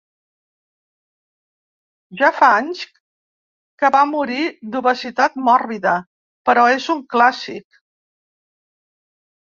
[2.21, 2.81] Ja fa anys
[3.83, 5.95] que va morir d'obesitat mòrbida,
[6.51, 7.83] però és un clàssic.